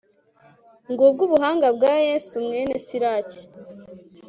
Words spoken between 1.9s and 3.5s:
yezu, mwene siraki